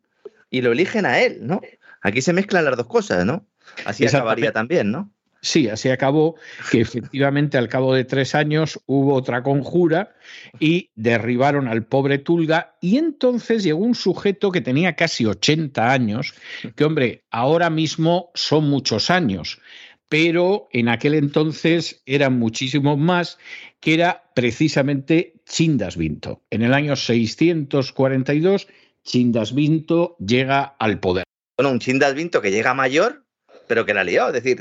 y 0.50 0.62
lo 0.62 0.72
eligen 0.72 1.06
a 1.06 1.20
él, 1.20 1.40
¿no? 1.42 1.62
Aquí 2.02 2.22
se 2.22 2.34
mezclan 2.34 2.66
las 2.66 2.78
dos 2.78 2.88
cosas, 2.88 3.26
¿no? 3.26 3.46
Así 3.86 4.06
acabaría 4.06 4.52
también, 4.52 4.92
¿no? 4.92 5.12
Sí, 5.42 5.70
así 5.70 5.90
acabó 5.90 6.36
que 6.70 6.82
efectivamente 6.82 7.58
al 7.58 7.70
cabo 7.70 7.94
de 7.94 8.04
tres 8.04 8.36
años 8.36 8.80
hubo 8.88 9.14
otra 9.14 9.42
conjura 9.42 10.14
y 10.60 10.90
derribaron 10.96 11.70
al 11.70 11.86
pobre 11.86 12.18
Tulga 12.18 12.76
y 12.82 12.98
entonces 12.98 13.64
llegó 13.64 13.80
un 13.80 13.96
sujeto 13.96 14.52
que 14.52 14.60
tenía 14.60 14.98
casi 14.98 15.26
80 15.26 15.94
años, 15.94 16.34
que 16.76 16.84
hombre, 16.84 17.24
ahora 17.32 17.70
mismo 17.70 18.32
son 18.34 18.70
muchos 18.70 19.10
años, 19.10 19.62
pero 20.10 20.68
en 20.72 20.89
aquel 20.89 21.13
entonces 21.13 22.01
eran 22.06 22.38
muchísimos 22.38 22.98
más, 22.98 23.38
que 23.80 23.94
era 23.94 24.32
precisamente 24.36 25.36
Chindasvinto. 25.46 26.42
En 26.50 26.63
el 26.63 26.74
año 26.74 26.96
642, 26.96 28.68
Chindasvinto 29.04 30.18
llega 30.18 30.63
al 30.63 31.00
poder. 31.00 31.24
Bueno, 31.58 31.72
un 31.72 31.80
Chindasvinto 31.80 32.42
que 32.42 32.51
llega 32.51 32.74
mayor, 32.74 33.25
pero 33.70 33.86
que 33.86 33.94
la 33.94 34.04
lió, 34.04 34.30
es 34.30 34.34
decir, 34.34 34.60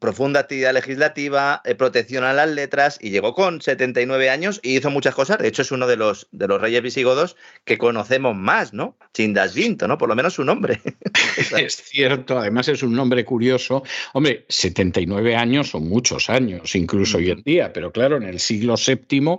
profunda 0.00 0.40
actividad 0.40 0.74
legislativa, 0.74 1.62
eh, 1.64 1.76
protección 1.76 2.24
a 2.24 2.32
las 2.32 2.50
letras, 2.50 2.98
y 3.00 3.10
llegó 3.10 3.32
con 3.32 3.62
79 3.62 4.30
años 4.30 4.58
y 4.64 4.76
hizo 4.76 4.90
muchas 4.90 5.14
cosas. 5.14 5.38
De 5.38 5.46
hecho, 5.46 5.62
es 5.62 5.70
uno 5.70 5.86
de 5.86 5.96
los, 5.96 6.26
de 6.32 6.48
los 6.48 6.60
reyes 6.60 6.82
visigodos 6.82 7.36
que 7.64 7.78
conocemos 7.78 8.34
más, 8.34 8.74
¿no? 8.74 8.96
Chindasvinto, 9.14 9.86
¿no? 9.86 9.96
Por 9.96 10.08
lo 10.08 10.16
menos 10.16 10.34
su 10.34 10.42
nombre. 10.42 10.80
es 11.56 11.76
cierto, 11.76 12.36
además 12.36 12.66
es 12.66 12.82
un 12.82 12.94
nombre 12.94 13.24
curioso. 13.24 13.84
Hombre, 14.12 14.44
79 14.48 15.36
años 15.36 15.68
son 15.70 15.88
muchos 15.88 16.28
años, 16.28 16.74
incluso 16.74 17.18
hoy 17.18 17.30
en 17.30 17.44
día, 17.44 17.72
pero 17.72 17.92
claro, 17.92 18.16
en 18.16 18.24
el 18.24 18.40
siglo 18.40 18.74
VII 18.74 19.38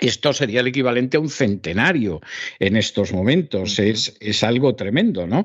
esto 0.00 0.32
sería 0.32 0.60
el 0.60 0.66
equivalente 0.66 1.16
a 1.16 1.20
un 1.20 1.28
centenario 1.28 2.20
en 2.58 2.76
estos 2.76 3.12
momentos. 3.12 3.78
es, 3.78 4.16
es, 4.20 4.42
algo 4.42 4.74
tremendo, 4.74 5.26
¿no? 5.26 5.44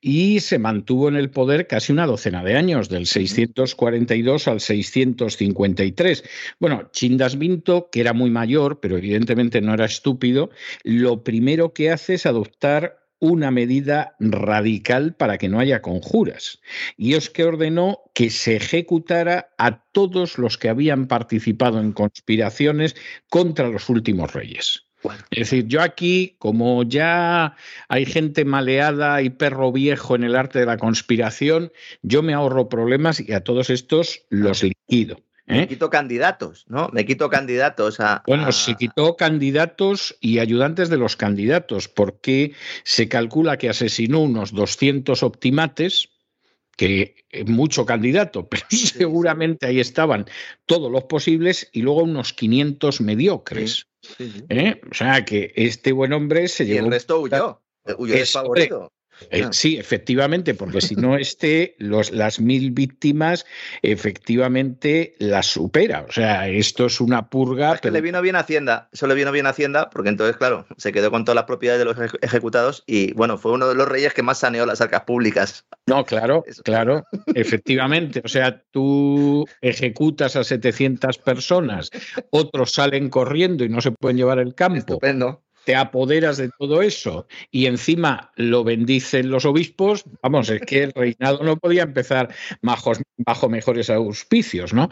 Y 0.00 0.40
se 0.40 0.58
mantuvo 0.58 1.08
en 1.08 1.16
el 1.16 1.30
poder 1.30 1.66
casi 1.66 1.92
una 1.92 2.06
docena 2.06 2.44
de 2.44 2.56
años, 2.56 2.88
del 2.88 3.06
642 3.06 4.48
al 4.48 4.60
653. 4.60 6.24
Bueno, 6.60 6.90
Chindasvinto, 6.92 7.88
que 7.90 8.00
era 8.00 8.12
muy 8.12 8.30
mayor, 8.30 8.80
pero 8.80 8.98
evidentemente 8.98 9.60
no 9.60 9.74
era 9.74 9.86
estúpido, 9.86 10.50
lo 10.84 11.24
primero 11.24 11.72
que 11.72 11.90
hace 11.90 12.14
es 12.14 12.26
adoptar 12.26 13.05
una 13.18 13.50
medida 13.50 14.14
radical 14.20 15.14
para 15.14 15.38
que 15.38 15.48
no 15.48 15.58
haya 15.58 15.82
conjuras. 15.82 16.60
Y 16.96 17.14
es 17.14 17.30
que 17.30 17.44
ordenó 17.44 18.00
que 18.14 18.30
se 18.30 18.56
ejecutara 18.56 19.50
a 19.58 19.82
todos 19.92 20.38
los 20.38 20.58
que 20.58 20.68
habían 20.68 21.06
participado 21.06 21.80
en 21.80 21.92
conspiraciones 21.92 22.96
contra 23.28 23.68
los 23.68 23.88
últimos 23.88 24.32
reyes. 24.32 24.86
Es 25.30 25.50
decir, 25.50 25.66
yo 25.66 25.82
aquí, 25.82 26.36
como 26.38 26.82
ya 26.82 27.54
hay 27.88 28.06
gente 28.06 28.44
maleada 28.44 29.22
y 29.22 29.30
perro 29.30 29.70
viejo 29.70 30.16
en 30.16 30.24
el 30.24 30.34
arte 30.34 30.58
de 30.58 30.66
la 30.66 30.78
conspiración, 30.78 31.72
yo 32.02 32.22
me 32.22 32.34
ahorro 32.34 32.68
problemas 32.68 33.20
y 33.20 33.32
a 33.32 33.44
todos 33.44 33.70
estos 33.70 34.24
los 34.30 34.62
liquido. 34.62 35.20
Me 35.46 35.62
¿Eh? 35.62 35.68
quito 35.68 35.90
candidatos, 35.90 36.64
¿no? 36.68 36.88
Me 36.92 37.06
quito 37.06 37.30
candidatos 37.30 38.00
a. 38.00 38.22
Bueno, 38.26 38.50
se 38.50 38.74
quitó 38.74 39.16
candidatos 39.16 40.16
y 40.20 40.40
ayudantes 40.40 40.88
de 40.88 40.96
los 40.96 41.14
candidatos, 41.16 41.88
porque 41.88 42.52
se 42.82 43.08
calcula 43.08 43.56
que 43.56 43.68
asesinó 43.68 44.22
unos 44.22 44.52
200 44.52 45.22
optimates, 45.22 46.08
que 46.76 47.24
es 47.30 47.46
mucho 47.46 47.86
candidato, 47.86 48.48
pero 48.48 48.64
seguramente 48.70 49.66
ahí 49.66 49.78
estaban 49.78 50.26
todos 50.66 50.90
los 50.90 51.04
posibles, 51.04 51.70
y 51.72 51.82
luego 51.82 52.02
unos 52.02 52.32
500 52.32 53.00
mediocres. 53.00 53.86
¿Eh? 54.48 54.80
O 54.90 54.94
sea 54.94 55.24
que 55.24 55.52
este 55.54 55.92
buen 55.92 56.12
hombre 56.12 56.48
se 56.48 56.66
llevó. 56.66 56.82
Y 56.82 56.84
el 56.86 56.90
resto 56.92 57.20
huyó. 57.20 57.62
Huyó 57.98 58.16
Eh, 59.30 59.46
sí, 59.50 59.76
efectivamente, 59.76 60.54
porque 60.54 60.80
si 60.80 60.94
no 60.94 61.16
este, 61.18 61.74
los, 61.78 62.10
las 62.10 62.40
mil 62.40 62.70
víctimas 62.70 63.46
efectivamente 63.82 65.14
las 65.18 65.46
supera. 65.46 66.06
O 66.08 66.12
sea, 66.12 66.48
esto 66.48 66.86
es 66.86 67.00
una 67.00 67.28
purga. 67.28 67.74
Es 67.74 67.80
que 67.80 67.90
le 67.90 68.00
vino 68.00 68.20
bien 68.22 68.36
a 68.36 68.40
Hacienda, 68.40 68.88
eso 68.92 69.06
le 69.06 69.14
vino 69.14 69.32
bien 69.32 69.46
a 69.46 69.50
Hacienda, 69.50 69.90
porque 69.90 70.08
entonces, 70.08 70.36
claro, 70.36 70.66
se 70.76 70.92
quedó 70.92 71.10
con 71.10 71.24
todas 71.24 71.36
las 71.36 71.44
propiedades 71.44 71.78
de 71.78 71.84
los 71.84 72.14
ejecutados 72.20 72.84
y, 72.86 73.12
bueno, 73.14 73.38
fue 73.38 73.52
uno 73.52 73.68
de 73.68 73.74
los 73.74 73.88
reyes 73.88 74.14
que 74.14 74.22
más 74.22 74.38
saneó 74.38 74.66
las 74.66 74.80
arcas 74.80 75.02
públicas. 75.02 75.66
No, 75.86 76.04
claro, 76.04 76.44
claro, 76.64 77.04
efectivamente. 77.34 78.22
O 78.24 78.28
sea, 78.28 78.62
tú 78.70 79.46
ejecutas 79.60 80.36
a 80.36 80.44
700 80.44 81.18
personas, 81.18 81.90
otros 82.30 82.72
salen 82.72 83.08
corriendo 83.08 83.64
y 83.64 83.68
no 83.68 83.80
se 83.80 83.92
pueden 83.92 84.16
llevar 84.16 84.38
el 84.38 84.54
campo. 84.54 84.78
Estupendo 84.78 85.45
te 85.66 85.74
apoderas 85.74 86.36
de 86.36 86.48
todo 86.56 86.80
eso 86.80 87.26
y 87.50 87.66
encima 87.66 88.30
lo 88.36 88.62
bendicen 88.62 89.30
los 89.30 89.44
obispos, 89.44 90.04
vamos, 90.22 90.48
es 90.48 90.60
que 90.60 90.84
el 90.84 90.92
reinado 90.92 91.42
no 91.42 91.56
podía 91.56 91.82
empezar 91.82 92.32
bajo, 92.62 92.92
bajo 93.16 93.48
mejores 93.48 93.90
auspicios, 93.90 94.72
¿no? 94.72 94.88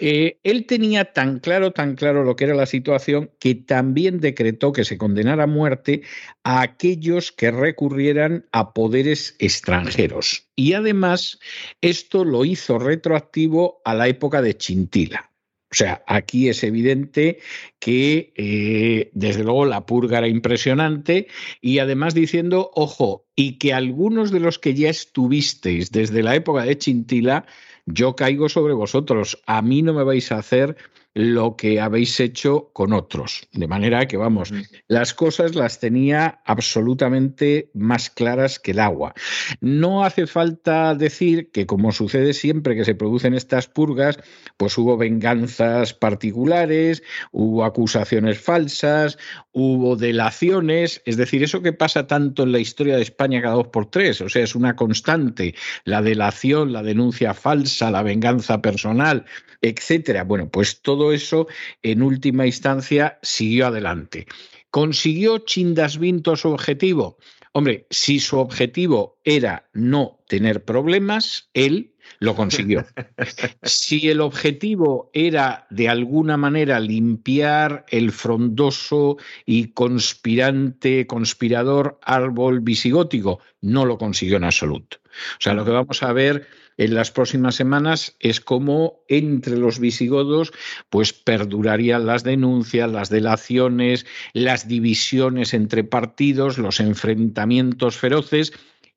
Eh, 0.00 0.38
él 0.42 0.64
tenía 0.64 1.12
tan 1.12 1.40
claro, 1.40 1.72
tan 1.72 1.94
claro 1.94 2.24
lo 2.24 2.36
que 2.36 2.44
era 2.44 2.54
la 2.54 2.64
situación 2.64 3.30
que 3.38 3.54
también 3.54 4.18
decretó 4.18 4.72
que 4.72 4.86
se 4.86 4.96
condenara 4.96 5.44
a 5.44 5.46
muerte 5.46 6.00
a 6.42 6.62
aquellos 6.62 7.30
que 7.30 7.50
recurrieran 7.50 8.46
a 8.50 8.72
poderes 8.72 9.36
extranjeros. 9.38 10.48
Y 10.56 10.72
además, 10.72 11.38
esto 11.82 12.24
lo 12.24 12.46
hizo 12.46 12.78
retroactivo 12.78 13.82
a 13.84 13.92
la 13.92 14.08
época 14.08 14.40
de 14.40 14.56
Chintila. 14.56 15.33
O 15.74 15.76
sea, 15.76 16.04
aquí 16.06 16.48
es 16.48 16.62
evidente 16.62 17.40
que, 17.80 18.32
eh, 18.36 19.10
desde 19.12 19.42
luego, 19.42 19.66
la 19.66 19.86
purga 19.86 20.18
era 20.18 20.28
impresionante 20.28 21.26
y 21.60 21.80
además 21.80 22.14
diciendo, 22.14 22.70
ojo, 22.76 23.26
y 23.34 23.58
que 23.58 23.72
algunos 23.72 24.30
de 24.30 24.38
los 24.38 24.60
que 24.60 24.74
ya 24.74 24.88
estuvisteis 24.88 25.90
desde 25.90 26.22
la 26.22 26.36
época 26.36 26.62
de 26.62 26.78
Chintila, 26.78 27.44
yo 27.86 28.14
caigo 28.14 28.48
sobre 28.48 28.72
vosotros, 28.72 29.42
a 29.46 29.62
mí 29.62 29.82
no 29.82 29.94
me 29.94 30.04
vais 30.04 30.30
a 30.30 30.38
hacer 30.38 30.76
lo 31.14 31.56
que 31.56 31.80
habéis 31.80 32.18
hecho 32.18 32.70
con 32.72 32.92
otros. 32.92 33.48
De 33.52 33.68
manera 33.68 34.06
que, 34.06 34.16
vamos, 34.16 34.52
las 34.88 35.14
cosas 35.14 35.54
las 35.54 35.78
tenía 35.78 36.42
absolutamente 36.44 37.70
más 37.72 38.10
claras 38.10 38.58
que 38.58 38.72
el 38.72 38.80
agua. 38.80 39.14
No 39.60 40.04
hace 40.04 40.26
falta 40.26 40.94
decir 40.94 41.50
que, 41.52 41.66
como 41.66 41.92
sucede 41.92 42.32
siempre 42.32 42.74
que 42.74 42.84
se 42.84 42.96
producen 42.96 43.34
estas 43.34 43.68
purgas, 43.68 44.18
pues 44.56 44.76
hubo 44.76 44.96
venganzas 44.96 45.94
particulares, 45.94 47.02
hubo 47.30 47.64
acusaciones 47.64 48.40
falsas, 48.40 49.16
hubo 49.52 49.94
delaciones, 49.96 51.00
es 51.04 51.16
decir, 51.16 51.44
eso 51.44 51.62
que 51.62 51.72
pasa 51.72 52.08
tanto 52.08 52.42
en 52.42 52.52
la 52.52 52.58
historia 52.58 52.96
de 52.96 53.02
España 53.02 53.40
cada 53.40 53.54
dos 53.54 53.68
por 53.68 53.86
tres, 53.86 54.20
o 54.20 54.28
sea, 54.28 54.42
es 54.42 54.56
una 54.56 54.74
constante, 54.74 55.54
la 55.84 56.02
delación, 56.02 56.72
la 56.72 56.82
denuncia 56.82 57.34
falsa, 57.34 57.92
la 57.92 58.02
venganza 58.02 58.60
personal, 58.60 59.24
etcétera. 59.62 60.24
Bueno, 60.24 60.50
pues 60.50 60.82
todo 60.82 61.03
eso 61.12 61.46
en 61.82 62.02
última 62.02 62.46
instancia 62.46 63.18
siguió 63.22 63.66
adelante. 63.66 64.26
¿Consiguió 64.70 65.38
Chindasvinto 65.38 66.36
su 66.36 66.50
objetivo? 66.50 67.18
Hombre, 67.52 67.86
si 67.90 68.18
su 68.18 68.38
objetivo 68.38 69.20
era 69.22 69.68
no 69.72 70.18
tener 70.26 70.64
problemas, 70.64 71.50
él 71.54 71.94
lo 72.18 72.34
consiguió. 72.34 72.84
Si 73.62 74.08
el 74.08 74.20
objetivo 74.20 75.10
era 75.12 75.66
de 75.70 75.88
alguna 75.88 76.36
manera 76.36 76.80
limpiar 76.80 77.84
el 77.88 78.10
frondoso 78.10 79.16
y 79.46 79.68
conspirante, 79.68 81.06
conspirador 81.06 81.98
árbol 82.02 82.60
visigótico, 82.60 83.40
no 83.60 83.84
lo 83.84 83.98
consiguió 83.98 84.36
en 84.36 84.44
absoluto. 84.44 84.98
O 85.04 85.40
sea, 85.40 85.54
lo 85.54 85.64
que 85.64 85.70
vamos 85.70 86.02
a 86.02 86.12
ver 86.12 86.46
en 86.76 86.94
las 86.94 87.10
próximas 87.10 87.54
semanas 87.54 88.16
es 88.20 88.40
cómo 88.40 89.00
entre 89.08 89.56
los 89.56 89.78
visigodos 89.78 90.52
pues 90.90 91.12
perdurarían 91.12 92.06
las 92.06 92.24
denuncias, 92.24 92.90
las 92.90 93.10
delaciones, 93.10 94.06
las 94.32 94.66
divisiones 94.68 95.54
entre 95.54 95.84
partidos, 95.84 96.58
los 96.58 96.80
enfrentamientos 96.80 97.96
feroces 97.96 98.52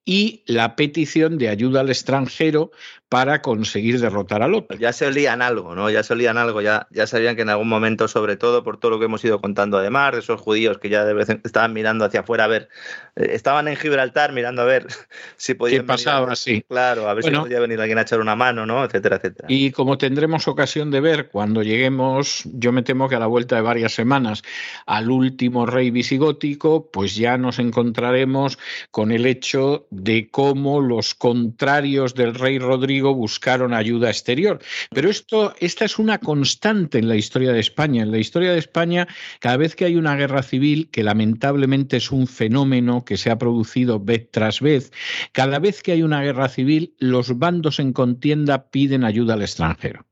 y 0.05 0.43
la 0.47 0.77
petición 0.77 1.37
de 1.37 1.49
ayuda 1.49 1.81
al 1.81 1.89
extranjero 1.89 2.71
para 3.09 3.41
conseguir 3.41 4.01
derrotar 4.01 4.43
al 4.43 4.53
otro. 4.53 4.77
Ya 4.77 4.91
se 4.91 5.07
olían 5.07 5.41
algo, 5.41 5.75
¿no? 5.75 5.89
Ya 5.89 6.03
se 6.03 6.13
olían 6.13 6.37
algo, 6.37 6.61
ya, 6.61 6.87
ya 6.91 7.07
sabían 7.07 7.37
que 7.37 7.43
en 7.43 7.49
algún 7.49 7.69
momento, 7.69 8.07
sobre 8.07 8.35
todo 8.35 8.63
por 8.63 8.77
todo 8.77 8.91
lo 8.91 8.99
que 8.99 9.05
hemos 9.05 9.23
ido 9.23 9.39
contando 9.39 9.77
además, 9.77 10.11
de 10.13 10.19
esos 10.19 10.41
judíos 10.41 10.77
que 10.77 10.89
ya 10.89 11.05
de 11.05 11.13
vez 11.13 11.29
estaban 11.29 11.71
mirando 11.71 12.03
hacia 12.03 12.21
afuera 12.21 12.43
a 12.43 12.47
ver, 12.47 12.67
eh, 13.15 13.29
estaban 13.31 13.69
en 13.69 13.77
Gibraltar 13.77 14.33
mirando 14.33 14.61
a 14.61 14.65
ver 14.65 14.87
si 15.37 15.53
podían... 15.53 15.83
¿Qué 15.83 15.87
pasaba? 15.87 16.35
Sí. 16.35 16.63
Claro, 16.67 17.09
a 17.09 17.13
ver 17.13 17.23
si 17.23 17.31
podía 17.31 17.61
venir 17.61 17.79
alguien 17.79 17.97
a 17.97 18.01
echar 18.01 18.19
una 18.19 18.35
mano, 18.35 18.65
¿no? 18.65 18.83
Etcétera, 18.83 19.17
etcétera. 19.17 19.47
Y 19.49 19.71
como 19.71 19.97
tendremos 19.97 20.47
ocasión 20.49 20.91
de 20.91 20.99
ver 20.99 21.29
cuando 21.29 21.63
lleguemos, 21.63 22.43
yo 22.45 22.73
me 22.73 22.83
temo 22.83 23.07
que 23.07 23.15
a 23.15 23.19
la 23.19 23.27
vuelta 23.27 23.55
de 23.55 23.61
varias 23.61 23.93
semanas, 23.93 24.41
al 24.85 25.09
último 25.09 25.65
rey 25.65 25.91
visigótico, 25.91 26.89
pues 26.91 27.15
ya 27.15 27.37
nos 27.37 27.59
encontraremos 27.59 28.59
con 28.91 29.11
el 29.13 29.25
hecho 29.25 29.87
de 29.91 30.29
cómo 30.29 30.81
los 30.81 31.15
contrarios 31.15 32.13
del 32.13 32.35
rey 32.35 32.59
Rodrigo 32.59 32.96
buscaron 33.01 33.73
ayuda 33.73 34.09
exterior. 34.09 34.59
Pero 34.91 35.09
esto, 35.09 35.53
esta 35.59 35.85
es 35.85 35.99
una 35.99 36.19
constante 36.19 36.99
en 36.99 37.07
la 37.07 37.15
historia 37.15 37.53
de 37.53 37.59
España. 37.59 38.03
En 38.03 38.11
la 38.11 38.17
historia 38.17 38.51
de 38.51 38.59
España, 38.59 39.07
cada 39.39 39.57
vez 39.57 39.75
que 39.75 39.85
hay 39.85 39.95
una 39.95 40.15
guerra 40.15 40.43
civil, 40.43 40.89
que 40.91 41.03
lamentablemente 41.03 41.97
es 41.97 42.11
un 42.11 42.27
fenómeno 42.27 43.05
que 43.05 43.17
se 43.17 43.29
ha 43.29 43.37
producido 43.37 43.99
vez 43.99 44.29
tras 44.31 44.61
vez, 44.61 44.91
cada 45.31 45.59
vez 45.59 45.83
que 45.83 45.91
hay 45.91 46.03
una 46.03 46.21
guerra 46.21 46.49
civil, 46.49 46.95
los 46.99 47.37
bandos 47.37 47.79
en 47.79 47.93
contienda 47.93 48.69
piden 48.69 49.03
ayuda 49.03 49.33
al 49.35 49.41
extranjero. 49.41 50.05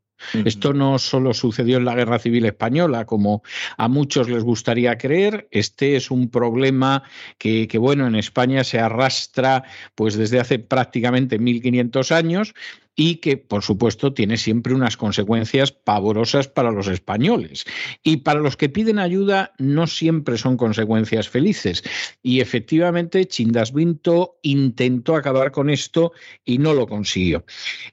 Esto 0.45 0.73
no 0.73 0.97
solo 0.97 1.33
sucedió 1.33 1.77
en 1.77 1.85
la 1.85 1.95
Guerra 1.95 2.19
Civil 2.19 2.45
Española, 2.45 3.05
como 3.05 3.43
a 3.77 3.87
muchos 3.87 4.29
les 4.29 4.43
gustaría 4.43 4.97
creer. 4.97 5.47
Este 5.51 5.95
es 5.95 6.09
un 6.09 6.29
problema 6.29 7.03
que, 7.37 7.67
que 7.67 7.77
bueno, 7.77 8.07
en 8.07 8.15
España 8.15 8.63
se 8.63 8.79
arrastra 8.79 9.63
pues 9.93 10.15
desde 10.15 10.39
hace 10.39 10.59
prácticamente 10.59 11.37
1500 11.37 12.11
años 12.11 12.53
y 12.95 13.17
que, 13.17 13.37
por 13.37 13.61
supuesto, 13.63 14.13
tiene 14.13 14.37
siempre 14.37 14.73
unas 14.73 14.97
consecuencias 14.97 15.71
pavorosas 15.71 16.47
para 16.47 16.71
los 16.71 16.87
españoles. 16.87 17.65
Y 18.03 18.17
para 18.17 18.39
los 18.39 18.57
que 18.57 18.69
piden 18.69 18.99
ayuda 18.99 19.53
no 19.57 19.87
siempre 19.87 20.37
son 20.37 20.57
consecuencias 20.57 21.27
felices. 21.27 21.83
Y 22.23 22.39
efectivamente, 22.39 23.25
Chindasvinto 23.25 24.37
intentó 24.43 25.15
acabar 25.15 25.51
con 25.51 25.69
esto 25.69 26.13
y 26.45 26.57
no 26.57 26.73
lo 26.73 26.87
consiguió. 26.87 27.45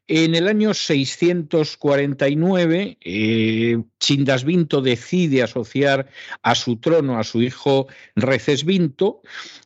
En 0.07 0.35
el 0.35 0.49
año 0.49 0.75
649, 0.75 2.99
eh, 3.01 3.79
Chindasvinto 3.99 4.83
decide 4.83 5.43
asociar 5.43 6.09
a 6.43 6.55
su 6.55 6.77
trono 6.77 7.19
a 7.19 7.25
su 7.25 7.43
hijo 7.43 7.89
Recesvinto. 8.15 9.23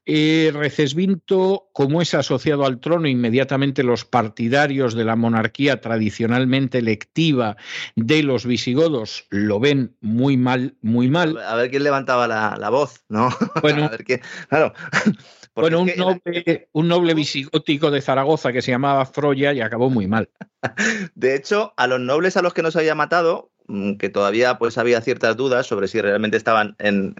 Eh, 0.08 0.52
Recesvinto, 0.54 1.68
como 1.72 2.00
es 2.00 2.14
asociado 2.14 2.64
al 2.64 2.78
trono, 2.78 3.08
inmediatamente 3.08 3.82
los 3.82 4.04
partidarios 4.04 4.94
de 4.94 5.04
la 5.04 5.16
monarquía 5.16 5.80
tradicionalmente 5.80 6.78
electiva 6.78 7.56
de 7.96 8.22
los 8.22 8.46
visigodos 8.46 9.26
lo 9.30 9.58
ven 9.58 9.96
muy 10.00 10.36
mal, 10.36 10.76
muy 10.80 11.10
mal. 11.10 11.36
A 11.38 11.56
ver 11.56 11.70
quién 11.70 11.82
levantaba 11.82 12.28
la, 12.28 12.70
voz, 12.70 13.04
¿no? 13.08 13.30
Bueno, 13.62 13.90
claro. 14.48 14.72
Bueno, 15.56 15.80
un 15.80 15.90
noble, 15.96 16.68
un 16.72 16.88
noble 16.88 17.14
visigótico 17.14 17.90
de 17.90 18.02
Zaragoza 18.02 18.52
que 18.52 18.60
se 18.60 18.72
llamaba 18.72 19.06
Froya 19.06 19.54
y 19.54 19.62
acabó 19.62 19.88
muy 19.88 20.06
mal. 20.06 20.28
De 21.14 21.34
hecho, 21.34 21.72
a 21.78 21.86
los 21.86 21.98
nobles 21.98 22.36
a 22.36 22.42
los 22.42 22.52
que 22.52 22.60
nos 22.60 22.76
había 22.76 22.94
matado, 22.94 23.50
que 23.98 24.08
todavía 24.08 24.58
pues 24.58 24.78
había 24.78 25.00
ciertas 25.00 25.36
dudas 25.36 25.66
sobre 25.66 25.88
si 25.88 26.00
realmente 26.00 26.36
estaban 26.36 26.76
en, 26.78 27.14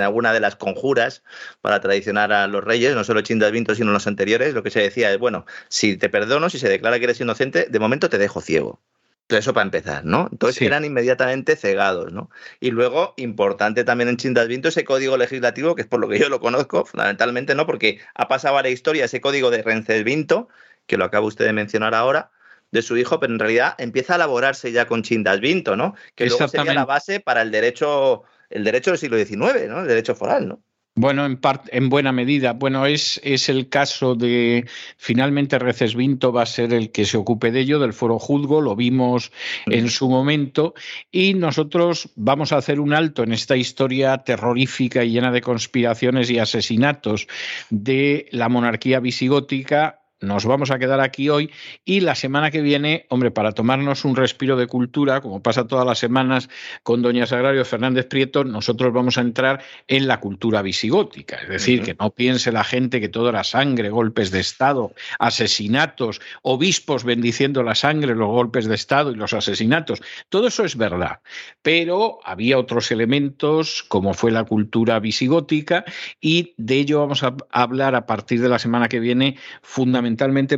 alguna 0.00 0.32
de 0.32 0.40
las 0.40 0.56
conjuras 0.56 1.22
para 1.60 1.80
traicionar 1.80 2.32
a 2.32 2.46
los 2.46 2.64
reyes, 2.64 2.94
no 2.94 3.04
solo 3.04 3.20
Chindas 3.20 3.52
Vinto, 3.52 3.74
sino 3.74 3.92
los 3.92 4.06
anteriores, 4.06 4.54
lo 4.54 4.62
que 4.62 4.70
se 4.70 4.80
decía 4.80 5.12
es, 5.12 5.18
bueno, 5.18 5.46
si 5.68 5.96
te 5.96 6.08
perdono, 6.08 6.50
si 6.50 6.58
se 6.58 6.68
declara 6.68 6.98
que 6.98 7.04
eres 7.04 7.20
inocente, 7.20 7.66
de 7.68 7.78
momento 7.78 8.08
te 8.08 8.18
dejo 8.18 8.40
ciego. 8.40 8.80
Eso 9.28 9.54
para 9.54 9.64
empezar, 9.64 10.04
¿no? 10.04 10.28
Entonces 10.32 10.60
eran 10.60 10.84
inmediatamente 10.84 11.54
cegados, 11.54 12.12
¿no? 12.12 12.30
Y 12.58 12.72
luego, 12.72 13.14
importante 13.16 13.84
también 13.84 14.08
en 14.08 14.16
Chindas 14.16 14.48
Vinto, 14.48 14.68
ese 14.68 14.84
código 14.84 15.16
legislativo, 15.16 15.76
que 15.76 15.82
es 15.82 15.88
por 15.88 16.00
lo 16.00 16.08
que 16.08 16.18
yo 16.18 16.28
lo 16.28 16.40
conozco, 16.40 16.84
fundamentalmente, 16.84 17.54
¿no? 17.54 17.64
Porque 17.64 18.00
ha 18.14 18.26
pasado 18.26 18.58
a 18.58 18.62
la 18.62 18.70
historia 18.70 19.04
ese 19.04 19.20
código 19.20 19.50
de 19.50 20.02
Vinto, 20.02 20.48
que 20.88 20.96
lo 20.96 21.04
acaba 21.04 21.26
usted 21.26 21.44
de 21.44 21.52
mencionar 21.52 21.94
ahora, 21.94 22.32
de 22.72 22.82
su 22.82 22.96
hijo, 22.96 23.18
pero 23.20 23.32
en 23.32 23.38
realidad 23.38 23.74
empieza 23.78 24.14
a 24.14 24.16
elaborarse 24.16 24.72
ya 24.72 24.86
con 24.86 25.02
Chindas 25.02 25.40
Vinto, 25.40 25.76
¿no? 25.76 25.94
Que 26.14 26.26
luego 26.26 26.48
sería 26.48 26.74
la 26.74 26.84
base 26.84 27.20
para 27.20 27.42
el 27.42 27.50
derecho, 27.50 28.22
el 28.48 28.64
derecho 28.64 28.90
del 28.90 28.98
siglo 28.98 29.16
XIX, 29.16 29.68
¿no? 29.68 29.80
El 29.80 29.88
derecho 29.88 30.14
foral, 30.14 30.48
¿no? 30.48 30.62
Bueno, 30.96 31.24
en, 31.24 31.40
en 31.68 31.88
buena 31.88 32.12
medida. 32.12 32.52
Bueno, 32.52 32.84
es, 32.84 33.20
es 33.22 33.48
el 33.48 33.68
caso 33.68 34.16
de 34.16 34.66
finalmente 34.96 35.58
Recesvinto 35.58 36.32
va 36.32 36.42
a 36.42 36.46
ser 36.46 36.74
el 36.74 36.90
que 36.90 37.04
se 37.04 37.16
ocupe 37.16 37.52
de 37.52 37.60
ello, 37.60 37.78
del 37.78 37.92
foro 37.92 38.18
juzgo, 38.18 38.60
lo 38.60 38.74
vimos 38.74 39.30
en 39.66 39.88
su 39.88 40.10
momento, 40.10 40.74
y 41.10 41.34
nosotros 41.34 42.10
vamos 42.16 42.52
a 42.52 42.56
hacer 42.56 42.80
un 42.80 42.92
alto 42.92 43.22
en 43.22 43.32
esta 43.32 43.56
historia 43.56 44.18
terrorífica 44.18 45.04
y 45.04 45.12
llena 45.12 45.30
de 45.30 45.40
conspiraciones 45.40 46.28
y 46.28 46.38
asesinatos 46.38 47.28
de 47.70 48.28
la 48.32 48.48
monarquía 48.48 48.98
visigótica 48.98 49.99
nos 50.20 50.44
vamos 50.44 50.70
a 50.70 50.78
quedar 50.78 51.00
aquí 51.00 51.28
hoy 51.30 51.50
y 51.84 52.00
la 52.00 52.14
semana 52.14 52.50
que 52.50 52.60
viene, 52.60 53.06
hombre, 53.08 53.30
para 53.30 53.52
tomarnos 53.52 54.04
un 54.04 54.16
respiro 54.16 54.56
de 54.56 54.66
cultura, 54.66 55.20
como 55.20 55.42
pasa 55.42 55.66
todas 55.66 55.86
las 55.86 55.98
semanas 55.98 56.48
con 56.82 57.02
Doña 57.02 57.26
Sagrario 57.26 57.64
Fernández 57.64 58.06
Prieto, 58.06 58.44
nosotros 58.44 58.92
vamos 58.92 59.16
a 59.16 59.22
entrar 59.22 59.62
en 59.88 60.06
la 60.06 60.20
cultura 60.20 60.62
visigótica. 60.62 61.36
Es 61.36 61.48
decir, 61.48 61.82
que 61.82 61.96
no 61.98 62.10
piense 62.10 62.52
la 62.52 62.64
gente 62.64 63.00
que 63.00 63.08
todo 63.08 63.30
era 63.30 63.44
sangre, 63.44 63.88
golpes 63.88 64.30
de 64.30 64.40
Estado, 64.40 64.92
asesinatos, 65.18 66.20
obispos 66.42 67.04
bendiciendo 67.04 67.62
la 67.62 67.74
sangre, 67.74 68.14
los 68.14 68.28
golpes 68.28 68.66
de 68.66 68.74
Estado 68.74 69.12
y 69.12 69.14
los 69.14 69.32
asesinatos. 69.32 70.02
Todo 70.28 70.48
eso 70.48 70.64
es 70.64 70.76
verdad. 70.76 71.20
Pero 71.62 72.18
había 72.24 72.58
otros 72.58 72.90
elementos, 72.90 73.84
como 73.88 74.12
fue 74.12 74.30
la 74.30 74.44
cultura 74.44 75.00
visigótica, 75.00 75.84
y 76.20 76.54
de 76.58 76.76
ello 76.76 77.00
vamos 77.00 77.22
a 77.22 77.36
hablar 77.50 77.94
a 77.94 78.06
partir 78.06 78.40
de 78.42 78.48
la 78.48 78.58
semana 78.58 78.88
que 78.88 79.00
viene, 79.00 79.38
fundamentalmente 79.62 80.09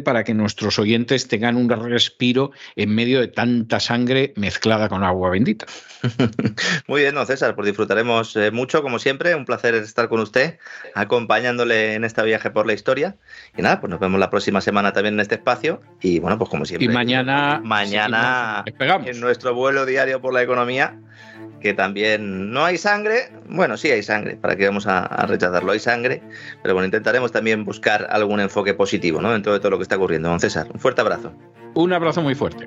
para 0.04 0.24
que 0.24 0.34
nuestros 0.34 0.78
oyentes 0.78 1.28
tengan 1.28 1.56
un 1.56 1.68
respiro 1.68 2.52
en 2.76 2.94
medio 2.94 3.20
de 3.20 3.28
tanta 3.28 3.80
sangre 3.80 4.32
mezclada 4.36 4.88
con 4.88 5.04
agua 5.04 5.30
bendita. 5.30 5.66
Muy 6.88 7.02
bien, 7.02 7.14
don 7.14 7.26
César, 7.26 7.54
pues 7.54 7.66
disfrutaremos 7.66 8.36
eh, 8.36 8.50
mucho, 8.50 8.82
como 8.82 8.98
siempre. 8.98 9.34
Un 9.34 9.44
placer 9.44 9.74
estar 9.74 10.08
con 10.08 10.20
usted, 10.20 10.58
acompañándole 10.94 11.94
en 11.94 12.04
este 12.04 12.22
viaje 12.22 12.50
por 12.50 12.66
la 12.66 12.72
historia. 12.72 13.16
Y 13.56 13.62
nada, 13.62 13.80
pues 13.80 13.90
nos 13.90 14.00
vemos 14.00 14.18
la 14.18 14.30
próxima 14.30 14.60
semana 14.60 14.92
también 14.92 15.14
en 15.14 15.20
este 15.20 15.36
espacio. 15.36 15.80
Y 16.00 16.18
bueno, 16.18 16.38
pues 16.38 16.50
como 16.50 16.64
siempre. 16.64 16.86
Y 16.86 16.88
mañana. 16.88 17.60
Mañana, 17.62 18.64
en 19.04 19.20
nuestro 19.20 19.54
vuelo 19.54 19.86
diario 19.86 20.20
por 20.20 20.34
la 20.34 20.42
economía, 20.42 20.98
que 21.62 21.74
también 21.74 22.50
no 22.52 22.64
hay 22.64 22.76
sangre. 22.76 23.30
Bueno, 23.48 23.76
sí 23.76 23.90
hay 23.90 24.02
sangre, 24.02 24.36
para 24.36 24.56
que 24.56 24.66
vamos 24.66 24.86
a, 24.86 25.06
rechazarlo. 25.26 25.72
Hay 25.72 25.78
sangre, 25.78 26.22
pero 26.62 26.74
bueno, 26.74 26.86
intentaremos 26.86 27.32
también 27.32 27.64
buscar 27.64 28.06
algún 28.10 28.40
enfoque 28.40 28.74
positivo 28.74 29.20
¿no? 29.20 29.32
dentro 29.32 29.52
de 29.52 29.60
todo 29.60 29.70
lo 29.70 29.78
que 29.78 29.84
está 29.84 29.96
ocurriendo. 29.96 30.28
Don 30.28 30.40
César, 30.40 30.66
un 30.72 30.80
fuerte 30.80 31.00
abrazo. 31.00 31.32
Un 31.74 31.92
abrazo 31.92 32.20
muy 32.20 32.34
fuerte. 32.34 32.66